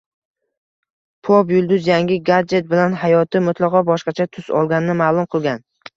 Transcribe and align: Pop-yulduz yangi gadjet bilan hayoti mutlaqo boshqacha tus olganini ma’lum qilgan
Pop-yulduz 1.27 1.83
yangi 1.89 2.17
gadjet 2.29 2.67
bilan 2.71 2.97
hayoti 3.03 3.43
mutlaqo 3.49 3.85
boshqacha 3.91 4.27
tus 4.39 4.49
olganini 4.63 4.97
ma’lum 5.03 5.29
qilgan 5.37 5.67